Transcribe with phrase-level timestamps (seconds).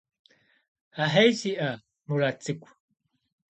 [1.03, 1.71] Ахьей сиӀэ,
[2.07, 2.69] Мурат цӀыкӀу.